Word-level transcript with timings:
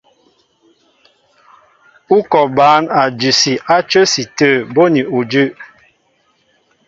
Ú 2.15 2.17
kɔ 2.31 2.41
bǎn 2.57 2.83
a 2.99 3.01
dʉsi 3.19 3.53
á 3.73 3.75
cə́si 3.89 4.23
tə̂ 4.37 4.51
bóni 4.73 5.01
udʉ́. 5.17 5.45